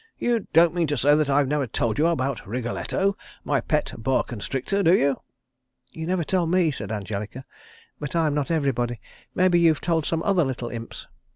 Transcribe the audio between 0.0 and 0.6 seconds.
"You